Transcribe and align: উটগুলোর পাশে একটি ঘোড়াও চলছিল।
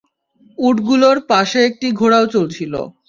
উটগুলোর 0.57 1.17
পাশে 1.29 1.59
একটি 1.69 1.87
ঘোড়াও 1.99 2.25
চলছিল। 2.27 2.73